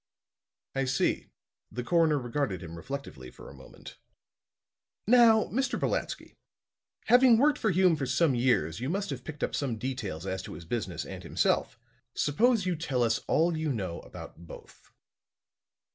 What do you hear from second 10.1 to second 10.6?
as to